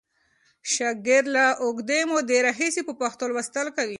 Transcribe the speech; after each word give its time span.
شاګرد 0.73 1.25
له 1.35 1.45
اوږدې 1.63 2.01
مودې 2.09 2.37
راهیسې 2.47 2.81
په 2.87 2.93
پښتو 3.01 3.23
لوستل 3.31 3.67
کوي. 3.75 3.89